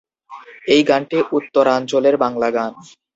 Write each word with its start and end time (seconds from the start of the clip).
এ 0.67 0.87
গানটি 0.89 1.17
উত্তরাঞ্চলের 1.37 2.15
বাংলা 2.23 2.49
গান। 2.51 2.71